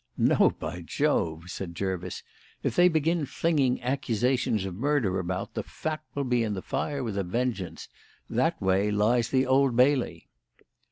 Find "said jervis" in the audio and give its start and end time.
1.51-2.23